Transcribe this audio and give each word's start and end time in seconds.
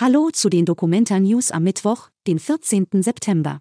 Hallo 0.00 0.30
zu 0.32 0.48
den 0.48 0.64
Dokumenta 0.64 1.20
News 1.20 1.50
am 1.50 1.62
Mittwoch, 1.62 2.08
den 2.26 2.38
14. 2.38 2.86
September. 3.02 3.60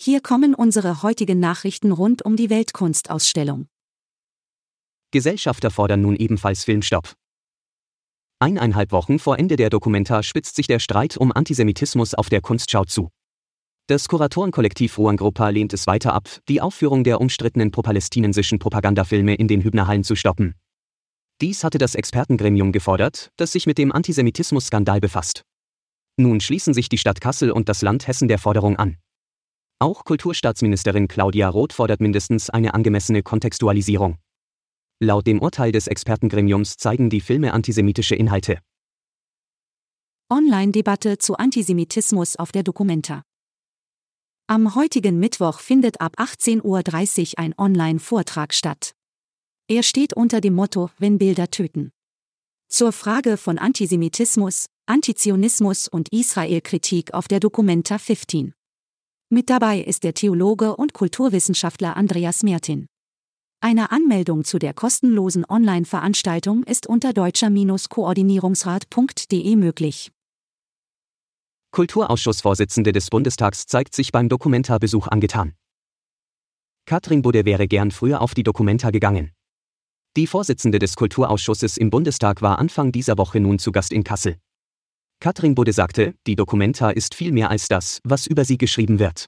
Hier 0.00 0.22
kommen 0.22 0.54
unsere 0.54 1.02
heutigen 1.02 1.38
Nachrichten 1.38 1.92
rund 1.92 2.24
um 2.24 2.34
die 2.34 2.48
Weltkunstausstellung. 2.48 3.66
Gesellschafter 5.10 5.70
fordern 5.70 6.00
nun 6.00 6.16
ebenfalls 6.16 6.64
Filmstopp. 6.64 7.12
Eineinhalb 8.38 8.90
Wochen 8.90 9.18
vor 9.18 9.38
Ende 9.38 9.56
der 9.56 9.68
Dokumenta 9.68 10.22
spitzt 10.22 10.56
sich 10.56 10.66
der 10.66 10.78
Streit 10.78 11.18
um 11.18 11.30
Antisemitismus 11.30 12.14
auf 12.14 12.30
der 12.30 12.40
Kunstschau 12.40 12.86
zu. 12.86 13.10
Das 13.86 14.08
Kuratorenkollektiv 14.08 14.96
Ruangruppe 14.96 15.50
lehnt 15.50 15.74
es 15.74 15.86
weiter 15.86 16.14
ab, 16.14 16.30
die 16.48 16.62
Aufführung 16.62 17.04
der 17.04 17.20
umstrittenen 17.20 17.70
pro-palästinensischen 17.70 18.60
Propagandafilme 18.60 19.34
in 19.34 19.46
den 19.46 19.62
Hübnerhallen 19.62 20.04
zu 20.04 20.16
stoppen. 20.16 20.54
Dies 21.42 21.64
hatte 21.64 21.76
das 21.76 21.94
Expertengremium 21.94 22.72
gefordert, 22.72 23.30
das 23.36 23.52
sich 23.52 23.66
mit 23.66 23.76
dem 23.76 23.92
Antisemitismus-Skandal 23.92 25.00
befasst. 25.00 25.44
Nun 26.16 26.40
schließen 26.40 26.74
sich 26.74 26.88
die 26.88 26.98
Stadt 26.98 27.20
Kassel 27.20 27.50
und 27.50 27.68
das 27.68 27.82
Land 27.82 28.06
Hessen 28.06 28.28
der 28.28 28.38
Forderung 28.38 28.76
an. 28.76 28.96
Auch 29.78 30.04
Kulturstaatsministerin 30.04 31.08
Claudia 31.08 31.48
Roth 31.48 31.72
fordert 31.72 32.00
mindestens 32.00 32.50
eine 32.50 32.74
angemessene 32.74 33.22
Kontextualisierung. 33.22 34.18
Laut 35.02 35.26
dem 35.26 35.40
Urteil 35.40 35.72
des 35.72 35.86
Expertengremiums 35.86 36.76
zeigen 36.76 37.08
die 37.08 37.22
Filme 37.22 37.54
antisemitische 37.54 38.14
Inhalte. 38.14 38.58
Online-Debatte 40.28 41.16
zu 41.16 41.36
Antisemitismus 41.36 42.36
auf 42.36 42.52
der 42.52 42.62
Documenta. 42.62 43.22
Am 44.46 44.74
heutigen 44.74 45.18
Mittwoch 45.18 45.60
findet 45.60 46.00
ab 46.00 46.12
18.30 46.18 46.62
Uhr 46.62 47.38
ein 47.38 47.54
Online-Vortrag 47.56 48.52
statt. 48.52 48.92
Er 49.68 49.82
steht 49.82 50.12
unter 50.12 50.40
dem 50.40 50.54
Motto 50.54 50.90
Wenn 50.98 51.18
Bilder 51.18 51.50
töten. 51.50 51.92
Zur 52.72 52.92
Frage 52.92 53.36
von 53.36 53.58
Antisemitismus, 53.58 54.66
Antizionismus 54.86 55.88
und 55.88 56.08
Israel-Kritik 56.12 57.14
auf 57.14 57.26
der 57.26 57.40
Documenta 57.40 57.98
15. 57.98 58.54
Mit 59.28 59.50
dabei 59.50 59.80
ist 59.80 60.04
der 60.04 60.14
Theologe 60.14 60.76
und 60.76 60.94
Kulturwissenschaftler 60.94 61.96
Andreas 61.96 62.44
Mertin. 62.44 62.86
Eine 63.60 63.90
Anmeldung 63.90 64.44
zu 64.44 64.60
der 64.60 64.72
kostenlosen 64.72 65.44
Online-Veranstaltung 65.48 66.62
ist 66.62 66.86
unter 66.86 67.12
deutscher-koordinierungsrat.de 67.12 69.56
möglich. 69.56 70.12
Kulturausschussvorsitzende 71.72 72.92
des 72.92 73.10
Bundestags 73.10 73.66
zeigt 73.66 73.96
sich 73.96 74.12
beim 74.12 74.28
Dokumenta-Besuch 74.28 75.08
angetan. 75.08 75.54
Katrin 76.86 77.22
Budde 77.22 77.44
wäre 77.44 77.66
gern 77.66 77.90
früher 77.90 78.20
auf 78.20 78.34
die 78.34 78.44
Dokumenta 78.44 78.92
gegangen. 78.92 79.32
Die 80.16 80.26
Vorsitzende 80.26 80.80
des 80.80 80.96
Kulturausschusses 80.96 81.76
im 81.76 81.90
Bundestag 81.90 82.42
war 82.42 82.58
Anfang 82.58 82.90
dieser 82.90 83.16
Woche 83.16 83.38
nun 83.38 83.60
zu 83.60 83.70
Gast 83.70 83.92
in 83.92 84.02
Kassel. 84.02 84.38
Katrin 85.20 85.54
Budde 85.54 85.72
sagte, 85.72 86.14
die 86.26 86.34
Dokumenta 86.34 86.90
ist 86.90 87.14
viel 87.14 87.30
mehr 87.30 87.48
als 87.48 87.68
das, 87.68 88.00
was 88.02 88.26
über 88.26 88.44
sie 88.44 88.58
geschrieben 88.58 88.98
wird. 88.98 89.26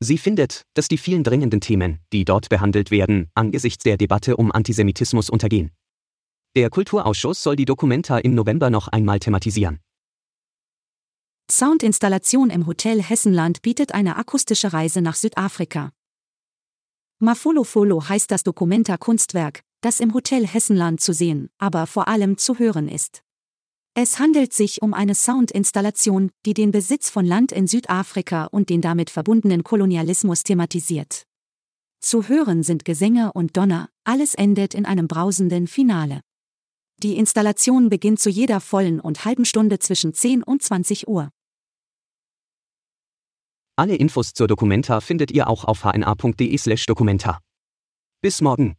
Sie 0.00 0.16
findet, 0.16 0.62
dass 0.72 0.88
die 0.88 0.96
vielen 0.96 1.24
dringenden 1.24 1.60
Themen, 1.60 1.98
die 2.12 2.24
dort 2.24 2.48
behandelt 2.48 2.90
werden, 2.90 3.28
angesichts 3.34 3.84
der 3.84 3.98
Debatte 3.98 4.38
um 4.38 4.50
Antisemitismus 4.50 5.28
untergehen. 5.28 5.72
Der 6.56 6.70
Kulturausschuss 6.70 7.42
soll 7.42 7.56
die 7.56 7.66
Dokumenta 7.66 8.16
im 8.16 8.34
November 8.34 8.70
noch 8.70 8.88
einmal 8.88 9.18
thematisieren. 9.18 9.80
Soundinstallation 11.50 12.48
im 12.48 12.66
Hotel 12.66 13.02
Hessenland 13.02 13.60
bietet 13.60 13.92
eine 13.92 14.16
akustische 14.16 14.72
Reise 14.72 15.02
nach 15.02 15.16
Südafrika. 15.16 15.90
Mafolofolo 17.18 18.08
heißt 18.08 18.30
das 18.30 18.44
Dokumenta 18.44 18.96
Kunstwerk, 18.96 19.64
das 19.80 20.00
im 20.00 20.14
Hotel 20.14 20.46
Hessenland 20.46 21.00
zu 21.00 21.12
sehen, 21.12 21.50
aber 21.58 21.86
vor 21.86 22.08
allem 22.08 22.36
zu 22.38 22.58
hören 22.58 22.88
ist. 22.88 23.22
Es 23.94 24.18
handelt 24.18 24.52
sich 24.52 24.80
um 24.82 24.94
eine 24.94 25.14
Soundinstallation, 25.14 26.30
die 26.46 26.54
den 26.54 26.70
Besitz 26.70 27.10
von 27.10 27.26
Land 27.26 27.50
in 27.50 27.66
Südafrika 27.66 28.44
und 28.44 28.70
den 28.70 28.80
damit 28.80 29.10
verbundenen 29.10 29.64
Kolonialismus 29.64 30.44
thematisiert. 30.44 31.24
Zu 32.00 32.28
hören 32.28 32.62
sind 32.62 32.84
Gesänge 32.84 33.32
und 33.32 33.56
Donner, 33.56 33.88
alles 34.04 34.34
endet 34.34 34.74
in 34.74 34.86
einem 34.86 35.08
brausenden 35.08 35.66
Finale. 35.66 36.20
Die 37.02 37.16
Installation 37.16 37.88
beginnt 37.88 38.20
zu 38.20 38.30
jeder 38.30 38.60
vollen 38.60 39.00
und 39.00 39.24
halben 39.24 39.44
Stunde 39.44 39.80
zwischen 39.80 40.14
10 40.14 40.44
und 40.44 40.62
20 40.62 41.08
Uhr. 41.08 41.30
Alle 43.76 43.96
Infos 43.96 44.32
zur 44.32 44.48
Dokumenta 44.48 45.00
findet 45.00 45.30
ihr 45.30 45.48
auch 45.48 45.64
auf 45.64 45.84
hna.de/dokumenta. 45.84 47.40
Bis 48.20 48.40
morgen. 48.40 48.77